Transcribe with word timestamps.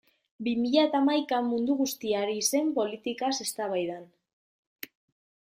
Bi 0.45 0.53
mila 0.61 0.85
eta 0.87 1.01
hamaikan 1.03 1.45
mundu 1.49 1.75
guztia 1.83 2.23
ari 2.25 2.41
zen 2.49 2.73
politikaz 2.79 3.33
eztabaidan. 3.49 4.09